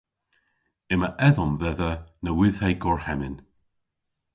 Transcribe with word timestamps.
Yma 0.93 1.09
edhomm 1.27 1.53
dhedha 1.59 1.91
nowydhhe 2.23 2.69
gorhemmyn. 2.83 3.35